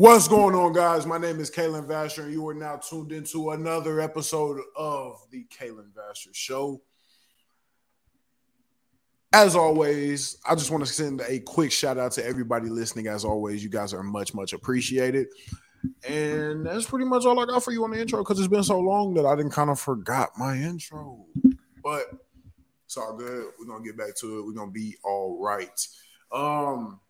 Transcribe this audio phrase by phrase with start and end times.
[0.00, 1.04] What's going on, guys?
[1.04, 5.44] My name is Kalen Vasher, and you are now tuned into another episode of the
[5.54, 6.80] Kalen Vasher Show.
[9.30, 13.08] As always, I just want to send a quick shout out to everybody listening.
[13.08, 15.26] As always, you guys are much, much appreciated.
[16.08, 18.64] And that's pretty much all I got for you on the intro because it's been
[18.64, 21.26] so long that I didn't kind of forgot my intro.
[21.84, 22.06] But
[22.86, 23.48] it's all good.
[23.58, 24.46] We're gonna get back to it.
[24.46, 25.86] We're gonna be all right.
[26.32, 27.00] Um,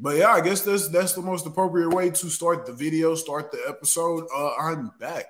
[0.00, 3.52] but yeah, I guess that's that's the most appropriate way to start the video, start
[3.52, 4.26] the episode.
[4.34, 5.26] Uh, I'm back.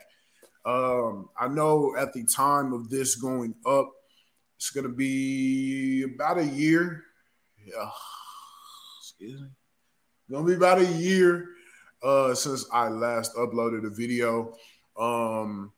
[0.65, 3.91] Um, I know at the time of this going up,
[4.57, 7.03] it's gonna be about a year.
[7.65, 7.91] Yeah,
[9.01, 9.49] excuse me.
[10.31, 11.49] Gonna be about a year
[12.03, 14.55] uh, since I last uploaded a video.
[14.97, 15.73] Um,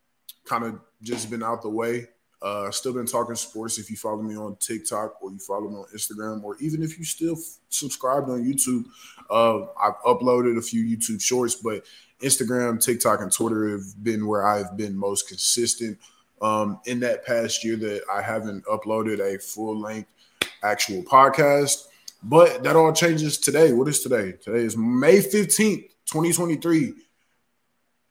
[0.45, 2.09] kind of just been out the way.
[2.43, 3.79] Uh, still been talking sports.
[3.79, 6.99] If you follow me on TikTok or you follow me on Instagram, or even if
[6.99, 8.85] you still f- subscribed on YouTube,
[9.31, 11.85] uh, I've uploaded a few YouTube shorts, but
[12.21, 15.99] Instagram, TikTok, and Twitter have been where I've been most consistent.
[16.41, 20.11] Um, in that past year, that I haven't uploaded a full length
[20.65, 21.87] actual podcast,
[22.25, 23.73] but that all changes today.
[23.73, 24.33] What is today?
[24.33, 26.95] Today is May 15th, 2023.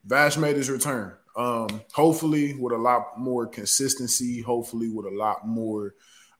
[0.05, 1.13] Vash made his return.
[1.35, 5.95] Um, hopefully with a lot more consistency, hopefully with a lot more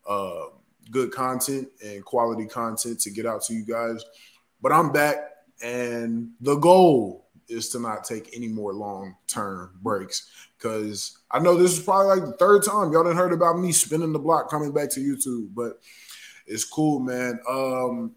[0.07, 0.45] uh,
[0.89, 4.03] good content and quality content to get out to you guys.
[4.61, 5.17] But I'm back,
[5.63, 11.55] and the goal is to not take any more long term breaks because I know
[11.55, 14.49] this is probably like the third time y'all didn't heard about me spinning the block
[14.49, 15.79] coming back to YouTube, but
[16.47, 17.39] it's cool, man.
[17.49, 18.13] Um,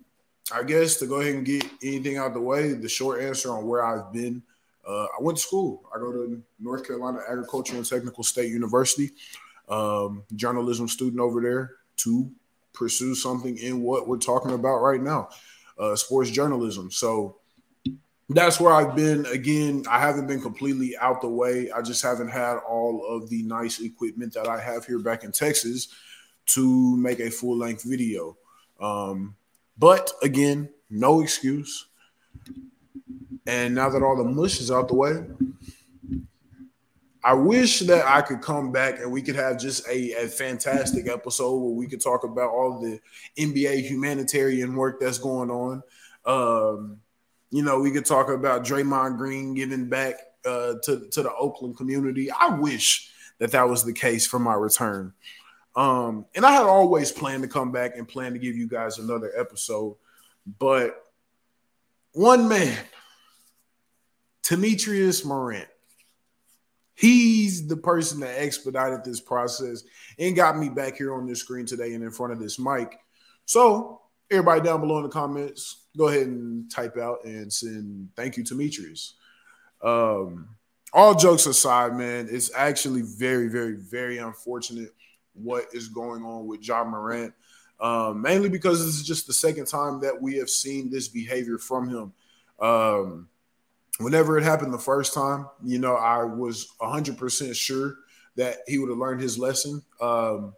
[0.53, 3.67] I guess to go ahead and get anything out the way, the short answer on
[3.67, 4.43] where I've been
[4.87, 5.83] uh, I went to school.
[5.95, 9.11] I go to North Carolina Agricultural and Technical State University,
[9.69, 12.31] um, journalism student over there to
[12.73, 15.29] pursue something in what we're talking about right now,
[15.79, 16.91] uh, sports journalism.
[16.91, 17.39] So
[18.29, 19.27] that's where I've been.
[19.27, 21.71] Again, I haven't been completely out the way.
[21.71, 25.33] I just haven't had all of the nice equipment that I have here back in
[25.33, 25.89] Texas
[26.47, 28.37] to make a full length video.
[28.81, 29.37] Um,
[29.79, 31.87] but again, no excuse.
[33.47, 35.23] And now that all the mush is out the way,
[37.23, 41.09] I wish that I could come back and we could have just a, a fantastic
[41.09, 43.01] episode where we could talk about all the
[43.39, 45.83] NBA humanitarian work that's going on.
[46.27, 47.01] Um,
[47.51, 51.79] you know, we could talk about Draymond Green giving back uh, to, to the Oakland
[51.79, 52.31] community.
[52.31, 55.15] I wish that that was the case for my return.
[55.77, 58.99] Um, and I had always planned to come back and plan to give you guys
[58.99, 59.97] another episode,
[60.59, 61.05] but
[62.13, 62.79] one man
[64.49, 65.69] Demetrius Morant.
[66.95, 69.83] He's the person that expedited this process
[70.19, 72.99] and got me back here on this screen today and in front of this mic.
[73.47, 78.37] So, everybody down below in the comments, go ahead and type out and send thank
[78.37, 79.15] you, Demetrius.
[79.83, 80.49] Um,
[80.93, 84.95] all jokes aside, man, it's actually very, very, very unfortunate
[85.33, 87.35] what is going on with Ja Morant.
[87.81, 91.59] Um, mainly because this is just the second time that we have seen this behavior
[91.59, 92.13] from him.
[92.61, 93.29] Um,
[93.99, 97.97] whenever it happened the first time, you know, I was 100% sure
[98.37, 99.83] that he would have learned his lesson.
[100.01, 100.55] Um,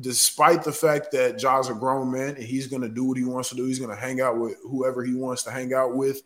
[0.00, 3.24] despite the fact that Ja's a grown man and he's going to do what he
[3.24, 5.94] wants to do, he's going to hang out with whoever he wants to hang out
[5.94, 6.22] with.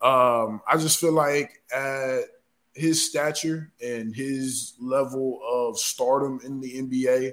[0.00, 2.22] Um, I just feel like at
[2.74, 7.32] his stature and his level of stardom in the NBA,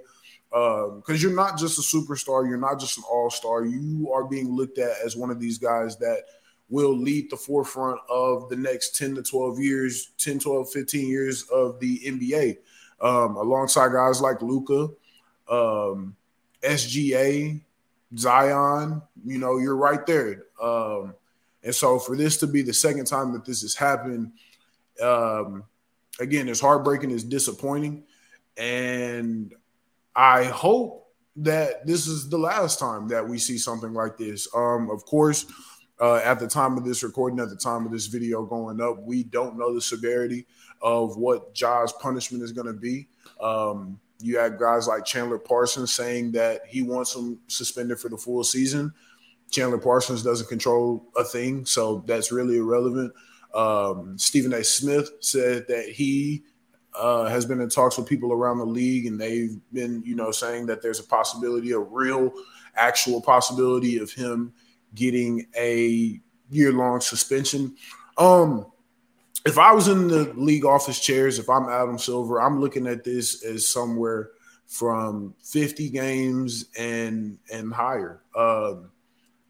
[0.49, 4.25] because um, you're not just a superstar, you're not just an all star, you are
[4.25, 6.23] being looked at as one of these guys that–
[6.69, 11.43] will lead the forefront of the next 10 to 12 years, 10, 12, 15 years
[11.51, 12.57] of the NBA,
[13.01, 14.89] um, alongside guys like Luka,
[15.49, 16.15] um,
[16.61, 17.59] SGA,
[18.17, 19.01] Zion.
[19.25, 20.45] You know, you're right there.
[20.61, 21.15] Um,
[21.63, 24.31] and so for this to be the second time that this has happened,
[25.01, 25.63] um,
[26.19, 28.03] again, it's heartbreaking, it's disappointing.
[28.57, 29.53] And
[30.15, 31.07] I hope
[31.37, 34.47] that this is the last time that we see something like this.
[34.53, 35.45] Um, of course,
[35.99, 39.01] uh, at the time of this recording, at the time of this video going up,
[39.03, 40.45] we don't know the severity
[40.81, 43.07] of what Ja's punishment is going to be.
[43.41, 48.17] Um, you had guys like Chandler Parsons saying that he wants him suspended for the
[48.17, 48.93] full season.
[49.49, 53.13] Chandler Parsons doesn't control a thing, so that's really irrelevant.
[53.53, 54.63] Um, Stephen A.
[54.63, 56.43] Smith said that he
[56.97, 60.31] uh, has been in talks with people around the league, and they've been, you know,
[60.31, 62.31] saying that there's a possibility, a real,
[62.75, 64.53] actual possibility of him
[64.95, 66.19] getting a
[66.49, 67.75] year long suspension.
[68.17, 68.65] Um,
[69.45, 73.03] if I was in the league office chairs, if I'm Adam Silver, I'm looking at
[73.03, 74.31] this as somewhere
[74.67, 78.21] from 50 games and and higher.
[78.35, 78.91] Um,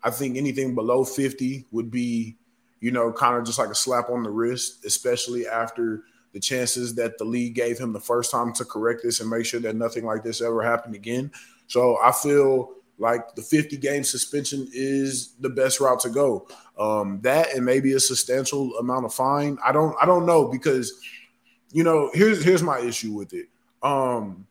[0.03, 2.38] I think anything below 50 would be
[2.80, 6.03] you know, kind of just like a slap on the wrist, especially after
[6.33, 9.45] the chances that the league gave him the first time to correct this and make
[9.45, 11.31] sure that nothing like this ever happened again.
[11.68, 16.48] So I feel like the 50 game suspension is the best route to go.
[16.78, 19.57] Um, that and maybe a substantial amount of fine.
[19.66, 21.00] I don't I don't know because
[21.72, 23.48] you know here's here's my issue with it.
[23.81, 24.46] Um,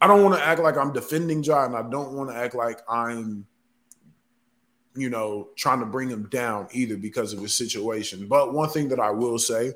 [0.00, 1.74] I don't want to act like I'm defending Ja.
[1.74, 3.46] I don't want to act like I'm
[4.94, 8.26] you know trying to bring him down either because of his situation.
[8.26, 9.72] But one thing that I will say,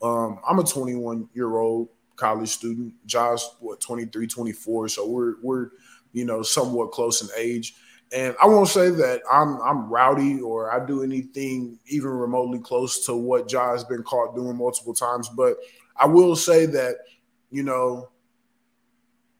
[0.00, 2.94] um, I'm a 21 year old college student.
[3.06, 5.70] Ja's what 23, 24, so we're we're
[6.12, 7.74] you know, somewhat close in age.
[8.12, 13.06] And I won't say that I'm I'm rowdy or I do anything even remotely close
[13.06, 15.56] to what Ja has been caught doing multiple times, but
[15.96, 16.96] I will say that,
[17.50, 18.08] you know,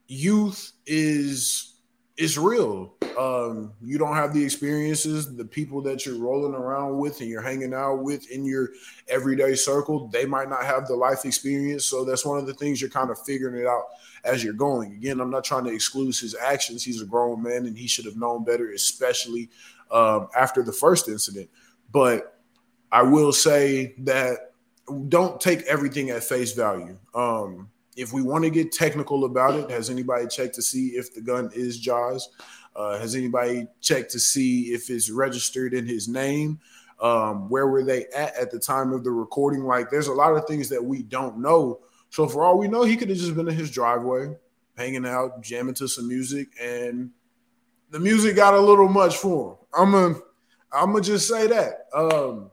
[0.07, 1.70] youth is
[2.21, 2.93] it's real.
[3.19, 7.41] Um, you don't have the experiences, the people that you're rolling around with and you're
[7.41, 8.69] hanging out with in your
[9.09, 11.87] everyday circle, they might not have the life experience.
[11.87, 13.85] So that's one of the things you're kind of figuring it out
[14.23, 14.93] as you're going.
[14.93, 16.85] Again, I'm not trying to exclude his actions.
[16.85, 19.49] He's a grown man and he should have known better, especially
[19.91, 21.49] um, after the first incident.
[21.91, 22.39] But
[22.93, 24.53] I will say that
[25.09, 26.99] don't take everything at face value.
[27.15, 27.71] Um,
[28.01, 31.21] if we want to get technical about it, has anybody checked to see if the
[31.21, 32.31] gun is Ja's?
[32.75, 36.59] Uh, has anybody checked to see if it's registered in his name?
[37.01, 39.65] Um, where were they at at the time of the recording?
[39.65, 41.81] Like, there's a lot of things that we don't know.
[42.11, 44.37] So, for all we know, he could have just been in his driveway,
[44.77, 47.11] hanging out, jamming to some music, and
[47.91, 49.59] the music got a little much for him.
[49.75, 50.21] I'm gonna,
[50.73, 51.87] I'm gonna just say that.
[51.95, 52.51] Um,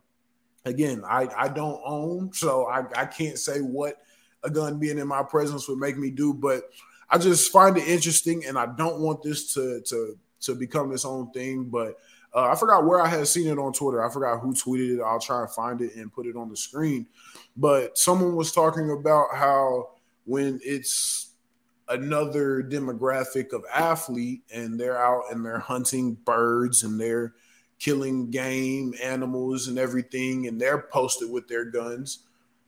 [0.65, 4.01] again, I I don't own, so I I can't say what
[4.43, 6.33] a gun being in my presence would make me do.
[6.33, 6.63] But
[7.09, 11.05] I just find it interesting, and I don't want this to to to become its
[11.05, 11.65] own thing.
[11.65, 11.95] But
[12.33, 14.03] uh, I forgot where I had seen it on Twitter.
[14.03, 15.01] I forgot who tweeted it.
[15.01, 17.07] I'll try and find it and put it on the screen.
[17.55, 19.91] But someone was talking about how
[20.25, 21.31] when it's
[21.89, 27.33] another demographic of athlete and they're out and they're hunting birds and they're
[27.79, 32.26] killing game animals and everything and they're posted with their guns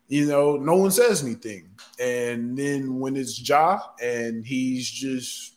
[0.10, 1.70] you know, no one says anything.
[2.00, 5.56] And then when it's Ja and he's just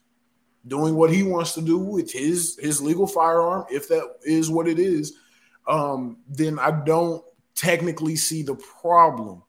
[0.66, 4.68] doing what he wants to do with his his legal firearm, if that is what
[4.68, 5.14] it is,
[5.66, 9.42] um, then I don't technically see the problem.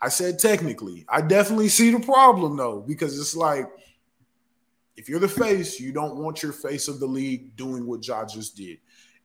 [0.00, 1.06] I said technically.
[1.08, 3.66] I definitely see the problem though, because it's like
[4.96, 8.24] if you're the face, you don't want your face of the league doing what Ja
[8.24, 8.78] just did.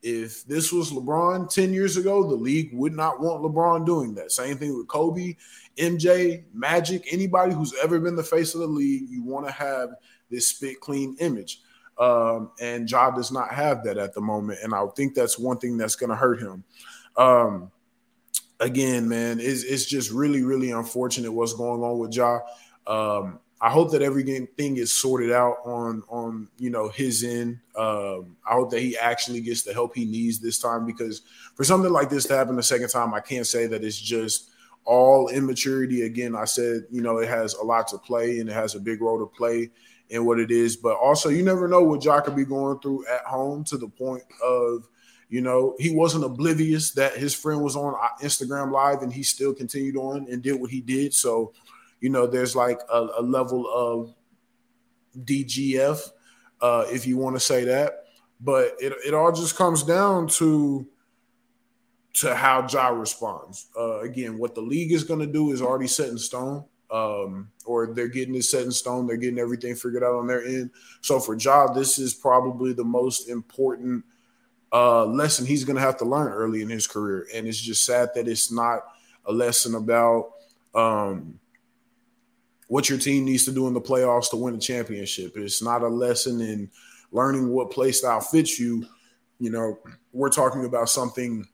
[0.03, 4.31] If this was LeBron 10 years ago, the league would not want LeBron doing that.
[4.31, 5.35] Same thing with Kobe,
[5.77, 9.89] MJ, Magic, anybody who's ever been the face of the league, you want to have
[10.29, 11.61] this spit clean image.
[11.99, 14.59] Um, and Ja does not have that at the moment.
[14.63, 16.63] And I think that's one thing that's going to hurt him.
[17.15, 17.71] Um,
[18.59, 22.39] again, man, it's, it's just really, really unfortunate what's going on with Ja.
[22.87, 27.59] Um, I hope that everything is sorted out on on you know his end.
[27.77, 31.21] Um, I hope that he actually gets the help he needs this time because
[31.53, 34.49] for something like this to happen the second time, I can't say that it's just
[34.83, 36.01] all immaturity.
[36.01, 38.79] Again, I said you know it has a lot to play and it has a
[38.79, 39.69] big role to play
[40.09, 43.05] in what it is, but also you never know what Ja could be going through
[43.07, 44.87] at home to the point of
[45.29, 47.93] you know he wasn't oblivious that his friend was on
[48.23, 51.13] Instagram live and he still continued on and did what he did.
[51.13, 51.53] So
[52.01, 54.13] you know, there's like a, a level of
[55.23, 56.09] DGF,
[56.59, 58.05] uh, if you want to say that.
[58.41, 60.87] But it, it all just comes down to
[62.13, 63.67] to how Ja responds.
[63.77, 67.49] Uh, again, what the league is going to do is already set in stone, um,
[67.65, 69.07] or they're getting it set in stone.
[69.07, 70.71] They're getting everything figured out on their end.
[71.01, 74.03] So for Ja, this is probably the most important
[74.73, 77.27] uh, lesson he's going to have to learn early in his career.
[77.33, 78.79] And it's just sad that it's not
[79.25, 80.31] a lesson about
[80.73, 81.39] um,
[82.71, 85.33] what your team needs to do in the playoffs to win a championship.
[85.35, 86.71] It's not a lesson in
[87.11, 88.85] learning what play style fits you.
[89.39, 89.77] You know,
[90.13, 91.45] we're talking about something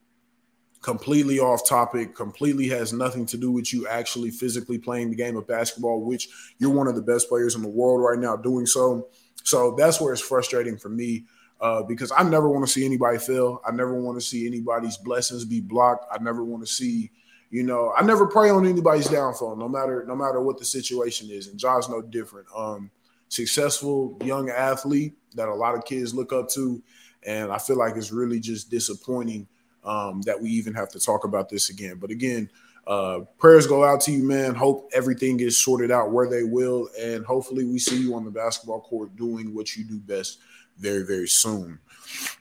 [0.83, 5.36] completely off topic, completely has nothing to do with you actually physically playing the game
[5.36, 8.67] of basketball, which you're one of the best players in the world right now doing
[8.67, 9.07] so.
[9.43, 11.25] So that's where it's frustrating for me
[11.59, 13.59] uh, because I never want to see anybody fail.
[13.65, 16.05] I never want to see anybody's blessings be blocked.
[16.12, 17.09] I never want to see
[17.50, 21.30] you know, I never pray on anybody's downfall, no matter no matter what the situation
[21.32, 21.48] is.
[21.48, 22.48] And Ja's no different.
[22.56, 22.92] Um,
[23.30, 26.82] successful young athlete that a lot of kids look up to,
[27.24, 29.48] and I feel like it's really just disappointing
[29.84, 31.98] um, that we even have to talk about this again.
[32.00, 32.50] But again,
[32.86, 34.56] uh, prayers go out to you, man.
[34.56, 38.32] Hope everything is sorted out where they will, and hopefully we see you on the
[38.32, 40.39] basketball court doing what you do best
[40.77, 41.80] very, very soon.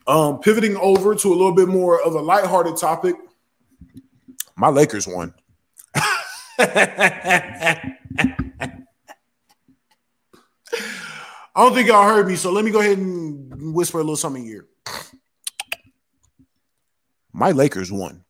[0.07, 3.17] Um, pivoting over to a little bit more of a lighthearted topic.
[4.57, 5.35] My Lakers won.
[6.59, 7.83] I
[11.57, 14.45] don't think y'all heard me, so let me go ahead and whisper a little something
[14.45, 14.67] here.
[17.33, 18.25] My Lakers won.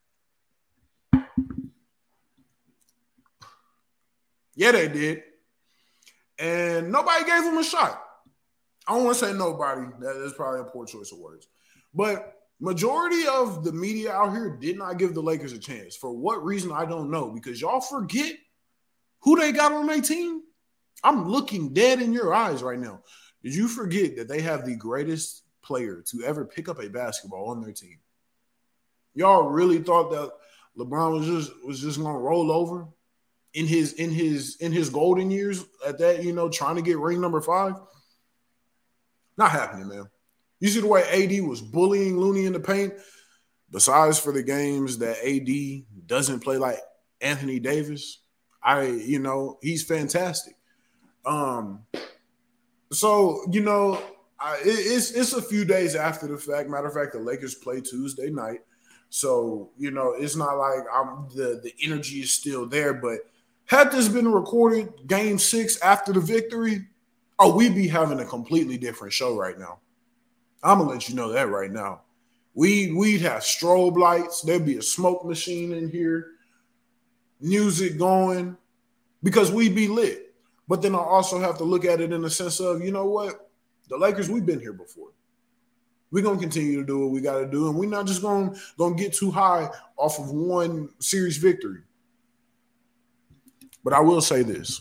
[4.57, 5.23] Yeah, they did.
[6.39, 8.03] And nobody gave them a shot.
[8.87, 9.87] I don't want to say nobody.
[10.01, 11.47] That is probably a poor choice of words.
[11.95, 15.97] But majority of the media out here did not give the Lakers a chance.
[15.97, 17.31] For what reason, I don't know.
[17.31, 18.35] Because y'all forget
[19.21, 20.43] who they got on their team.
[21.05, 23.03] I'm looking dead in your eyes right now.
[23.43, 27.51] Did you forget that they have the greatest player to ever pick up a basketball
[27.51, 27.99] on their team?
[29.15, 30.31] Y'all really thought that
[30.79, 32.87] LeBron was just was just gonna roll over
[33.55, 36.99] in his in his in his golden years at that, you know, trying to get
[36.99, 37.75] ring number five?
[39.39, 40.09] Not happening, man.
[40.61, 42.95] You see the way AD was bullying Looney in the paint.
[43.71, 46.79] Besides for the games that AD doesn't play like
[47.21, 48.21] Anthony Davis,
[48.63, 50.57] I you know he's fantastic.
[51.25, 51.85] Um,
[52.93, 54.01] so you know,
[54.39, 56.71] I, it's it's a few days after the fact.
[56.71, 58.61] Matter of fact, the Lakers play Tuesday night,
[59.11, 62.95] so you know it's not like I'm the the energy is still there.
[62.95, 63.19] But
[63.67, 66.87] had this been recorded Game Six after the victory,
[67.39, 69.81] oh, we'd be having a completely different show right now.
[70.63, 72.03] I'm gonna let you know that right now.
[72.55, 74.43] We we'd have strobe lights.
[74.43, 76.33] There'd be a smoke machine in here,
[77.41, 78.57] music going,
[79.23, 80.35] because we'd be lit.
[80.69, 83.07] But then I also have to look at it in the sense of, you know
[83.07, 83.51] what,
[83.89, 85.11] the Lakers, we've been here before.
[86.11, 88.55] We're gonna continue to do what we got to do, and we're not just gonna
[88.79, 91.83] gonna get too high off of one series victory.
[93.85, 94.81] But I will say this,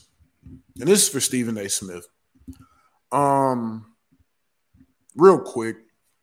[0.79, 1.67] and this is for Stephen A.
[1.67, 2.07] Smith.
[3.11, 3.94] Um,
[5.15, 5.77] real quick,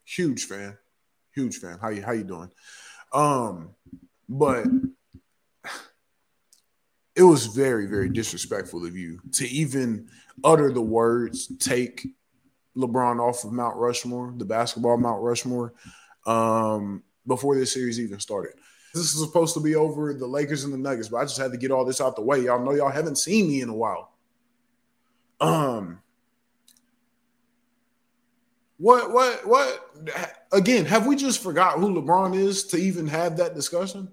[0.05, 0.77] huge fan,
[1.35, 1.79] huge fan.
[1.81, 2.51] How you how you doing?
[3.13, 3.71] Um,
[4.29, 4.67] but
[7.15, 10.09] it was very very disrespectful of you to even
[10.45, 12.07] utter the words take
[12.77, 15.75] LeBron off of Mount Rushmore, the basketball Mount Rushmore,
[16.27, 18.53] um, before this series even started.
[18.95, 21.53] This is supposed to be over the Lakers and the Nuggets, but I just had
[21.53, 22.41] to get all this out the way.
[22.41, 24.13] Y'all know y'all haven't seen me in a while.
[25.41, 26.02] Um,
[28.83, 29.95] what, what, what?
[30.51, 34.11] Again, have we just forgot who LeBron is to even have that discussion?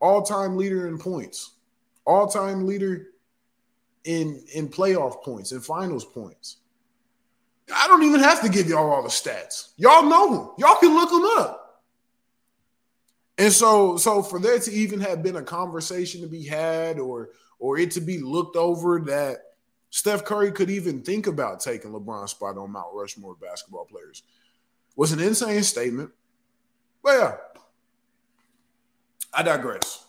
[0.00, 1.52] All time leader in points,
[2.04, 3.10] all time leader
[4.02, 6.56] in in playoff points and finals points.
[7.72, 9.68] I don't even have to give y'all all the stats.
[9.76, 10.50] Y'all know them.
[10.58, 11.84] Y'all can look them up.
[13.38, 17.30] And so, so for there to even have been a conversation to be had, or
[17.60, 19.51] or it to be looked over that
[19.92, 24.22] Steph Curry could even think about taking LeBron's spot on Mount Rushmore basketball players
[24.96, 26.10] was an insane statement.
[27.04, 27.36] But yeah,
[29.34, 30.06] I digress.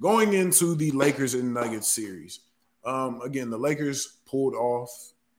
[0.00, 2.40] Going into the Lakers and Nuggets series,
[2.82, 4.90] um, again, the Lakers pulled off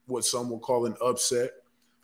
[0.06, 1.50] what some will call an upset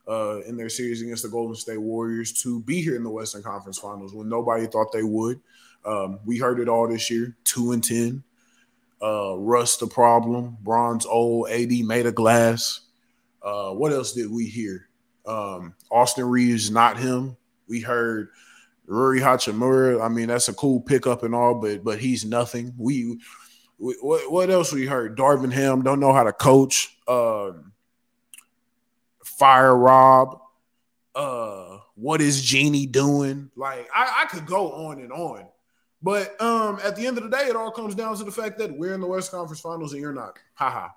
[0.08, 3.44] uh, in their series against the Golden State Warriors to be here in the Western
[3.44, 5.38] Conference Finals when nobody thought they would.
[5.84, 8.24] Um, we heard it all this year, two and ten
[9.02, 12.80] uh, Russ the problem, Bron's old, AD made a glass.
[13.42, 14.88] Uh, what else did we hear?
[15.26, 17.36] Um, Austin Reaves, not him.
[17.68, 18.28] We heard
[18.86, 20.02] Rui Hachimura.
[20.02, 22.74] I mean, that's a cool pickup and all, but but he's nothing.
[22.78, 23.18] We,
[23.78, 25.18] we what, what else we heard?
[25.18, 26.96] Darvin Ham don't know how to coach.
[27.06, 27.72] Um,
[29.24, 30.40] Fire Rob.
[31.14, 33.50] Uh, what is Jeanie doing?
[33.56, 35.46] Like I, I could go on and on.
[36.02, 38.58] But um, at the end of the day, it all comes down to the fact
[38.58, 40.38] that we're in the West Conference Finals and you're not.
[40.54, 40.88] Haha.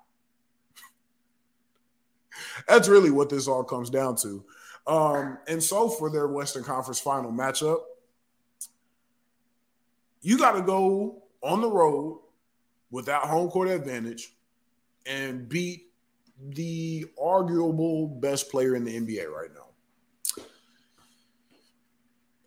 [2.68, 4.44] That's really what this all comes down to.
[4.86, 7.80] Um, and so for their Western Conference Final matchup,
[10.22, 12.20] you got to go on the road
[12.90, 14.34] without home court advantage
[15.06, 15.92] and beat
[16.50, 20.44] the arguable best player in the NBA right now.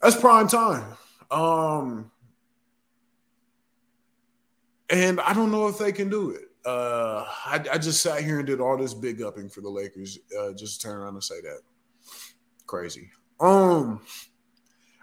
[0.01, 0.97] That's prime time.
[1.31, 2.11] Um,
[4.89, 6.43] and I don't know if they can do it.
[6.65, 10.17] Uh, I, I, just sat here and did all this big upping for the Lakers,
[10.39, 11.59] uh, just to turn around and say that.
[12.65, 13.09] Crazy.
[13.41, 14.01] Um,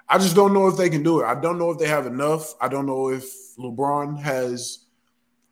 [0.09, 1.27] I just don't know if they can do it.
[1.27, 2.55] I don't know if they have enough.
[2.61, 3.25] I don't know if
[3.59, 4.87] LeBron has,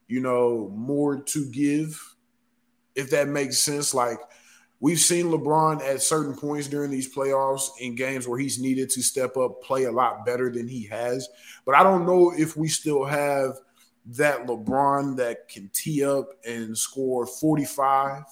[0.09, 2.03] you know, more to give.
[2.95, 4.19] If that makes sense, like
[4.81, 9.03] we've seen LeBron at certain points during these playoffs in games where he's needed to
[9.03, 11.29] step up, play a lot better than he has.
[11.65, 13.59] But I don't know if we still have
[14.09, 18.25] that LeBron that can tee up and score 45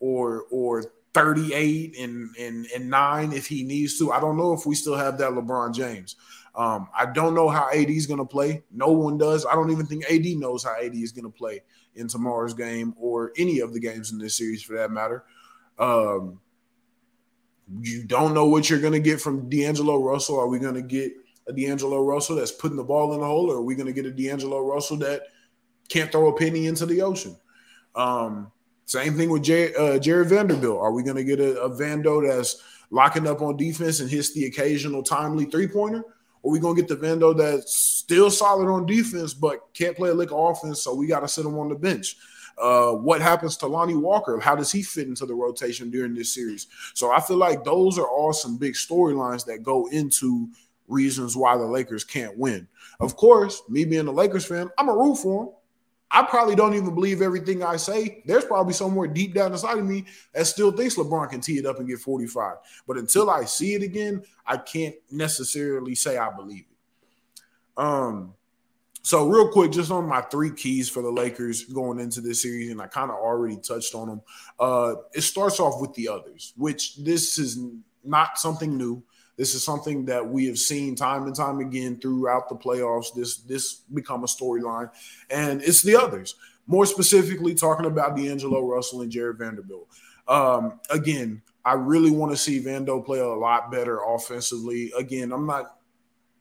[0.00, 4.12] or or 38 and, and, and nine if he needs to.
[4.12, 6.16] I don't know if we still have that LeBron James.
[6.54, 8.62] Um, I don't know how AD is going to play.
[8.70, 9.46] No one does.
[9.46, 11.62] I don't even think AD knows how AD is going to play
[11.94, 15.24] in tomorrow's game or any of the games in this series for that matter.
[15.78, 16.40] Um,
[17.80, 20.38] you don't know what you're going to get from D'Angelo Russell.
[20.38, 21.12] Are we going to get
[21.48, 23.92] a D'Angelo Russell that's putting the ball in the hole, or are we going to
[23.92, 25.22] get a D'Angelo Russell that
[25.88, 27.36] can't throw a penny into the ocean?
[27.94, 28.50] Um,
[28.84, 30.80] same thing with J- uh, Jared Vanderbilt.
[30.80, 34.32] Are we going to get a, a Vando that's locking up on defense and hits
[34.32, 36.04] the occasional timely three pointer?
[36.42, 39.96] Or are we going to get the Vando that's still solid on defense but can't
[39.96, 42.16] play a lick of offense, so we got to sit him on the bench?
[42.58, 44.40] Uh, what happens to Lonnie Walker?
[44.40, 46.68] How does he fit into the rotation during this series?
[46.94, 50.48] So I feel like those are all some big storylines that go into
[50.88, 52.68] reasons why the Lakers can't win.
[53.00, 55.54] Of course, me being a Lakers fan, I'm a root for them.
[56.10, 58.22] I probably don't even believe everything I say.
[58.26, 61.66] There's probably somewhere deep down inside of me that still thinks LeBron can tee it
[61.66, 62.56] up and get 45.
[62.86, 67.82] But until I see it again, I can't necessarily say I believe it.
[67.82, 68.34] Um,
[69.02, 72.70] so real quick, just on my three keys for the Lakers going into this series,
[72.70, 74.22] and I kind of already touched on them.
[74.58, 77.58] Uh, it starts off with the others, which this is
[78.02, 79.02] not something new.
[79.36, 83.14] This is something that we have seen time and time again throughout the playoffs.
[83.14, 84.90] This this become a storyline,
[85.30, 86.36] and it's the others.
[86.66, 89.88] More specifically, talking about D'Angelo Russell and Jared Vanderbilt.
[90.26, 94.92] Um, again, I really want to see Vando play a lot better offensively.
[94.96, 95.76] Again, I'm not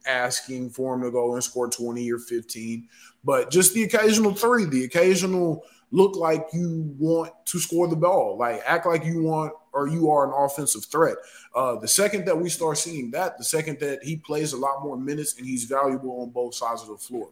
[0.08, 2.88] asking for him to go and score 20 or 15,
[3.24, 8.38] but just the occasional three, the occasional look like you want to score the ball,
[8.38, 11.18] like act like you want or you are an offensive threat.
[11.54, 14.82] Uh, the second that we start seeing that, the second that he plays a lot
[14.82, 17.30] more minutes and he's valuable on both sides of the floor.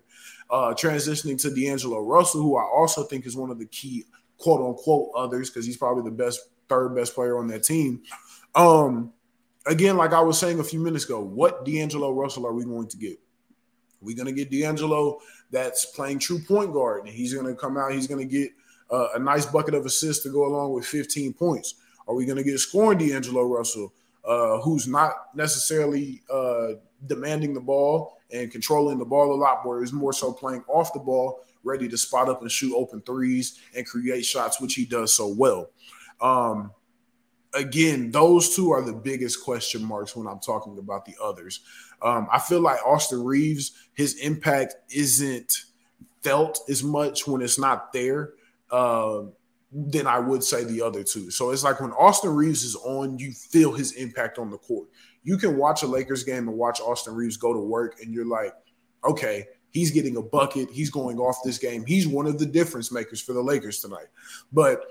[0.49, 4.05] Uh, transitioning to D'Angelo Russell, who I also think is one of the key
[4.37, 8.03] quote unquote others because he's probably the best third best player on that team.
[8.53, 9.13] Um,
[9.65, 12.89] again, like I was saying a few minutes ago, what D'Angelo Russell are we going
[12.89, 13.17] to get?
[14.01, 17.77] We're going to get D'Angelo that's playing true point guard, and he's going to come
[17.77, 17.93] out.
[17.93, 18.51] He's going to get
[18.91, 21.75] uh, a nice bucket of assists to go along with 15 points.
[22.07, 23.93] Are we going to get scoring D'Angelo Russell,
[24.25, 26.73] uh, who's not necessarily uh,
[27.07, 29.79] demanding the ball and controlling the ball a lot more?
[29.79, 33.59] He's more so playing off the ball, ready to spot up and shoot open threes
[33.75, 35.69] and create shots, which he does so well.
[36.21, 36.71] Um,
[37.53, 41.61] again, those two are the biggest question marks when I'm talking about the others.
[42.01, 45.65] Um, I feel like Austin Reaves, his impact isn't
[46.21, 48.33] felt as much when it's not there
[48.71, 49.23] uh,
[49.73, 51.31] than I would say the other two.
[51.31, 54.87] So it's like when Austin Reaves is on, you feel his impact on the court.
[55.23, 58.25] You can watch a Lakers game and watch Austin Reaves go to work, and you're
[58.25, 58.53] like,
[59.03, 60.69] okay, he's getting a bucket.
[60.69, 61.85] He's going off this game.
[61.85, 64.07] He's one of the difference makers for the Lakers tonight.
[64.51, 64.85] But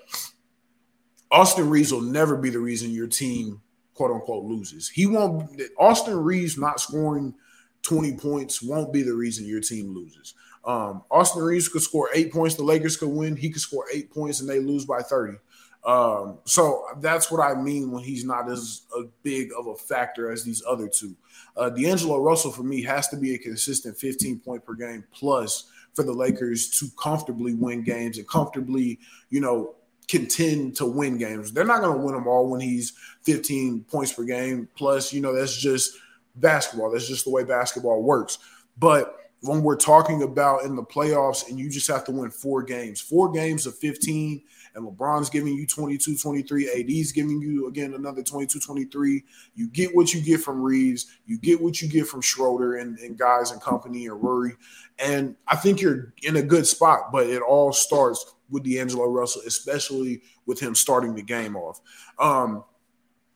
[1.30, 3.60] Austin Reaves will never be the reason your team
[3.94, 4.88] quote unquote loses.
[4.88, 7.34] He won't Austin Reaves not scoring
[7.82, 10.34] 20 points won't be the reason your team loses.
[10.64, 13.36] Um, Austin Reaves could score eight points, the Lakers could win.
[13.36, 15.38] He could score eight points and they lose by 30.
[15.84, 20.30] Um, so that's what I mean when he's not as a big of a factor
[20.30, 21.16] as these other two.
[21.56, 25.70] Uh, D'Angelo Russell for me has to be a consistent 15 point per game plus
[25.94, 28.98] for the Lakers to comfortably win games and comfortably,
[29.30, 29.74] you know,
[30.08, 31.52] contend to win games.
[31.52, 34.68] They're not going to win them all when he's 15 points per game.
[34.76, 35.96] Plus, you know, that's just
[36.36, 36.90] basketball.
[36.90, 38.38] That's just the way basketball works.
[38.78, 42.62] But when we're talking about in the playoffs and you just have to win four
[42.62, 44.40] games, four games of 15,
[44.74, 49.24] and LeBron's giving you 22 23, AD's giving you again another 22 23.
[49.56, 52.98] You get what you get from Reaves, you get what you get from Schroeder and,
[53.00, 54.52] and guys and company and Rory.
[55.00, 59.42] And I think you're in a good spot, but it all starts with D'Angelo Russell,
[59.44, 61.80] especially with him starting the game off.
[62.20, 62.62] Um,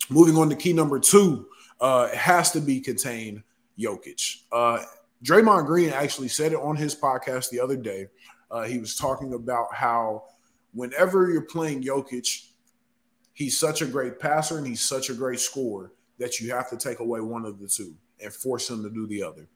[0.09, 1.49] moving on to key number two,
[1.81, 3.43] uh, it has to be contained
[3.77, 4.43] Jokic.
[4.53, 4.83] Uh,
[5.25, 8.07] Draymond Green actually said it on his podcast the other day.
[8.51, 10.25] Uh, he was talking about how
[10.73, 12.51] whenever you're playing Jokic,
[13.33, 16.77] he's such a great passer and he's such a great scorer that you have to
[16.77, 19.49] take away one of the two and force him to do the other.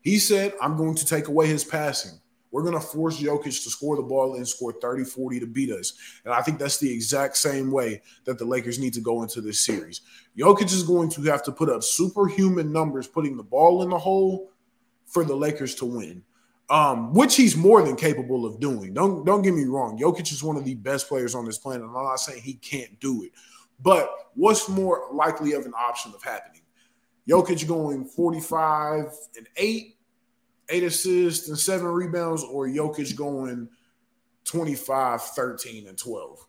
[0.00, 2.18] He said, I'm going to take away his passing.
[2.50, 5.70] We're going to force Jokic to score the ball and score 30, 40 to beat
[5.70, 5.92] us.
[6.24, 9.40] And I think that's the exact same way that the Lakers need to go into
[9.40, 10.00] this series.
[10.36, 13.98] Jokic is going to have to put up superhuman numbers putting the ball in the
[13.98, 14.50] hole
[15.10, 16.22] for the Lakers to win.
[16.68, 18.94] Um, which he's more than capable of doing.
[18.94, 19.98] Don't don't get me wrong.
[19.98, 21.82] Jokic is one of the best players on this planet.
[21.82, 23.32] I'm not saying he can't do it,
[23.82, 26.62] but what's more likely of an option of happening?
[27.28, 29.96] Jokic going 45 and 8
[30.70, 33.68] eight assists and seven rebounds, or Jokic going
[34.44, 36.46] 25, 13, and 12.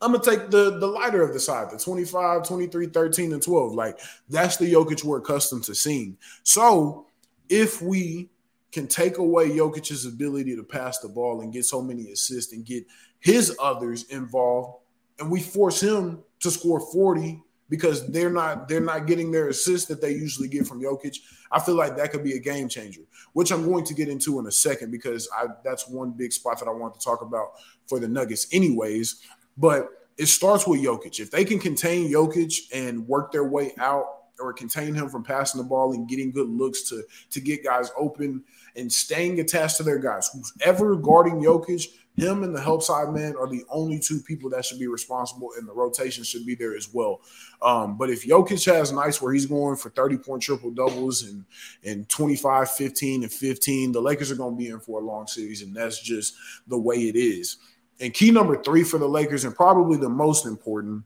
[0.00, 3.74] I'm gonna take the the lighter of the side, the 25, 23, 13, and 12.
[3.74, 3.98] Like
[4.28, 6.16] that's the Jokic we're accustomed to seeing.
[6.44, 7.07] So
[7.48, 8.30] if we
[8.72, 12.64] can take away Jokic's ability to pass the ball and get so many assists and
[12.64, 12.86] get
[13.18, 14.82] his others involved,
[15.18, 19.88] and we force him to score 40 because they're not they're not getting their assists
[19.88, 21.18] that they usually get from Jokic.
[21.50, 24.38] I feel like that could be a game changer, which I'm going to get into
[24.38, 27.52] in a second because I that's one big spot that I want to talk about
[27.86, 29.22] for the Nuggets, anyways.
[29.56, 31.20] But it starts with Jokic.
[31.20, 35.60] If they can contain Jokic and work their way out or contain him from passing
[35.60, 38.42] the ball and getting good looks to to get guys open
[38.76, 43.14] and staying attached to their guys, who's ever guarding Jokic him and the help side
[43.14, 46.54] man are the only two people that should be responsible, and the rotation should be
[46.54, 47.20] there as well.
[47.62, 51.44] Um, but if Jokic has nights where he's going for 30 point triple doubles and,
[51.84, 55.26] and 25, 15, and 15, the Lakers are going to be in for a long
[55.28, 56.34] series, and that's just
[56.66, 57.58] the way it is.
[58.00, 61.04] And key number three for the Lakers, and probably the most important,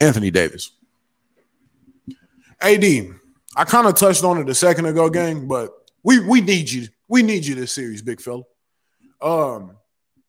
[0.00, 0.70] Anthony Davis.
[2.64, 2.84] AD,
[3.56, 5.70] I kind of touched on it a second ago, gang, but
[6.02, 6.88] we we need you.
[7.08, 8.42] We need you this series, big fella.
[9.20, 9.76] Um,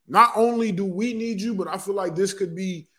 [0.08, 2.90] not only do we need you, but I feel like this could be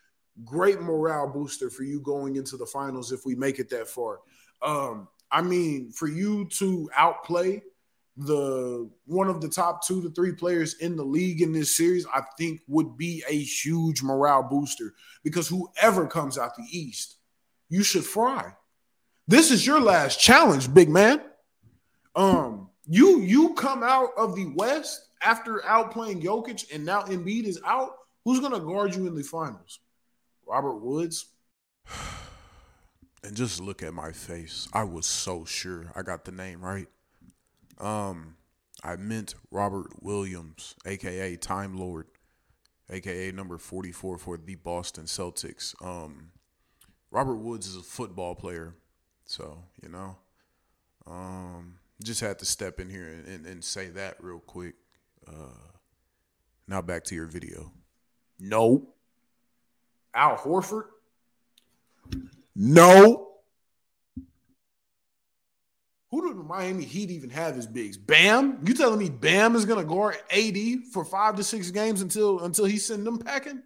[0.43, 4.19] great morale booster for you going into the finals if we make it that far.
[4.63, 7.61] Um, I mean, for you to outplay
[8.17, 12.07] the one of the top two to three players in the league in this series,
[12.11, 17.17] I think would be a huge morale booster because whoever comes out the East,
[17.69, 18.53] you should fry.
[19.27, 21.21] This is your last challenge, big man.
[22.15, 27.59] Um, you you come out of the West after outplaying Jokic and now Embiid is
[27.65, 27.91] out,
[28.23, 29.79] who's to guard you in the finals?
[30.47, 31.25] Robert Woods?
[33.23, 34.69] And just look at my face.
[34.71, 36.87] I was so sure I got the name right.
[37.79, 38.37] Um,
[38.83, 42.07] I meant Robert Williams, aka Time Lord,
[42.89, 45.75] aka number 44 for the Boston Celtics.
[45.83, 46.31] Um,
[47.11, 48.75] Robert Woods is a football player,
[49.27, 50.15] so you know.
[51.05, 54.75] Um, just had to step in here and, and, and say that real quick.
[55.27, 55.71] Uh,
[56.67, 57.71] now back to your video.
[58.39, 58.89] No.
[60.13, 60.85] Al Horford?
[62.55, 63.27] No.
[66.09, 67.97] Who do the Miami Heat even have as bigs?
[67.97, 68.59] Bam?
[68.65, 70.57] You telling me Bam is gonna guard AD
[70.93, 73.61] for five to six games until until he send them packing?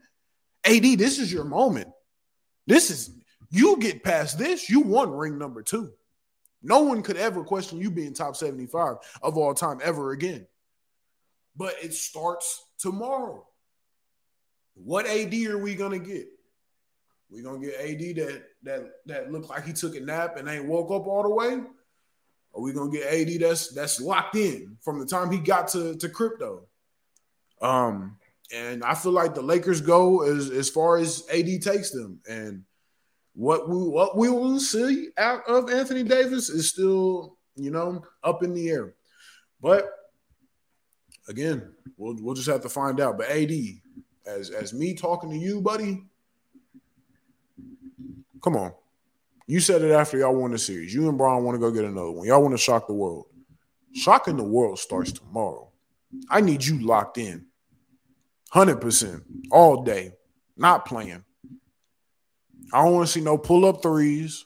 [0.66, 1.90] AD, this is your moment.
[2.68, 3.12] This is
[3.52, 5.92] you get past this, you won ring number two.
[6.64, 10.48] No one could ever question you being top 75 of all time ever again
[11.56, 13.46] but it starts tomorrow.
[14.74, 16.28] What AD are we gonna get?
[17.30, 20.66] We gonna get AD that that that looked like he took a nap and ain't
[20.66, 21.62] woke up all the way?
[22.54, 25.96] Are we gonna get AD that's that's locked in from the time he got to,
[25.96, 26.68] to crypto?
[27.62, 28.18] Um,
[28.54, 32.20] and I feel like the Lakers go as as far as AD takes them.
[32.28, 32.64] And
[33.34, 38.44] what we what we will see out of Anthony Davis is still, you know, up
[38.44, 38.94] in the air.
[39.62, 39.90] But
[41.28, 43.18] again, we'll we'll just have to find out.
[43.18, 43.52] But AD,
[44.26, 46.04] as as me talking to you, buddy,
[48.44, 48.74] come on.
[49.48, 50.94] You said it after y'all won the series.
[50.94, 52.28] You and Bron want to go get another one.
[52.28, 53.26] Y'all want to shock the world.
[53.94, 55.70] Shocking the world starts tomorrow.
[56.30, 57.46] I need you locked in.
[58.54, 60.14] 100% all day,
[60.58, 61.24] not playing.
[62.74, 64.46] I don't want to see no pull up threes.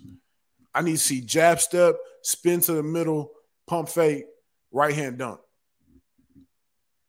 [0.74, 3.32] I need to see jab step, spin to the middle,
[3.68, 4.26] pump fake,
[4.72, 5.40] right hand dunk.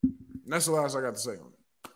[0.02, 1.90] And that's the last I got to say on it.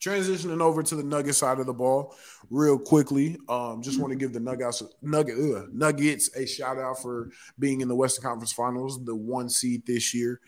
[0.00, 2.14] Transitioning over to the Nugget side of the ball,
[2.48, 3.36] real quickly.
[3.50, 7.82] Um, just want to give the Nuggets Nugget ugh, Nuggets a shout out for being
[7.82, 10.40] in the Western Conference Finals, the one seed this year.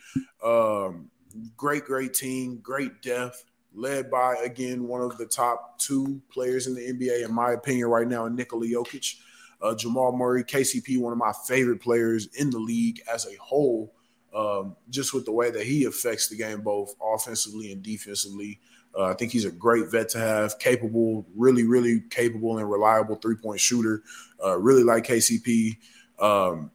[0.42, 1.10] Um,
[1.56, 6.74] great, great team, great depth, led by again one of the top two players in
[6.74, 9.16] the NBA, in my opinion, right now, Nikola Jokic.
[9.60, 13.94] Uh, Jamal Murray, KCP, one of my favorite players in the league as a whole
[14.34, 18.60] um, just with the way that he affects the game both offensively and defensively.
[18.96, 23.16] Uh, I think he's a great vet to have, capable, really, really capable and reliable
[23.16, 24.02] three point shooter.
[24.42, 25.76] Uh, really like KCP.
[26.18, 26.70] Um,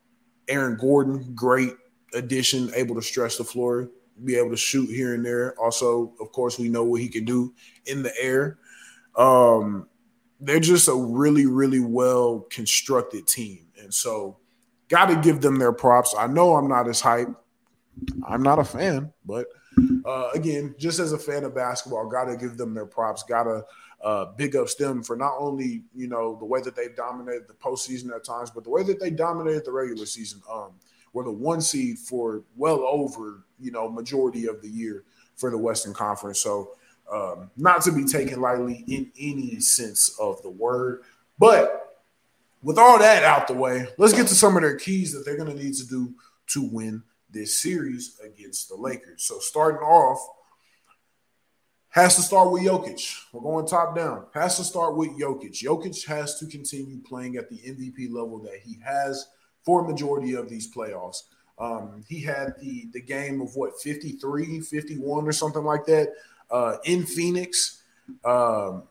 [0.48, 1.74] Aaron Gordon, great
[2.14, 3.90] addition, able to stretch the floor,
[4.24, 5.60] be able to shoot here and there.
[5.60, 7.54] Also, of course, we know what he can do
[7.86, 8.58] in the air.
[9.16, 9.88] Um,
[10.40, 13.68] they're just a really, really well constructed team.
[13.80, 14.38] And so,
[14.88, 16.16] got to give them their props.
[16.18, 17.36] I know I'm not as hyped
[18.28, 19.48] I'm not a fan, but
[20.06, 23.24] uh, again, just as a fan of basketball, got to give them their props.
[23.24, 23.66] Got to
[24.04, 27.54] uh, big ups them for not only you know the way that they've dominated the
[27.54, 30.42] postseason at times, but the way that they dominated the regular season.
[30.52, 30.74] Um,
[31.14, 35.04] were the one seed for well over you know majority of the year
[35.36, 36.42] for the Western Conference.
[36.42, 36.72] So
[37.10, 41.04] Um, not to be taken lightly in any sense of the word.
[41.40, 42.04] But
[42.62, 45.38] with all that out the way, let's get to some of their keys that they're
[45.38, 46.14] going to need to do
[46.48, 49.24] to win this series against the Lakers.
[49.24, 50.20] So starting off,
[51.90, 53.24] has to start with Jokic.
[53.32, 54.26] We're going top down.
[54.34, 55.64] Has to start with Jokic.
[55.64, 59.28] Jokic has to continue playing at the MVP level that he has
[59.68, 61.24] for a majority of these playoffs.
[61.60, 66.14] Um, he had the the game of what 53, 51 or something like that
[66.50, 67.84] uh, in Phoenix,
[68.24, 68.84] um,